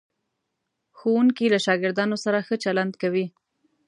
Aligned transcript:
ښوونکی 0.97 1.45
له 1.53 1.59
شاګردانو 1.65 2.17
سره 2.25 2.39
ښه 2.47 2.55
چلند 2.63 2.93
کوي. 3.01 3.25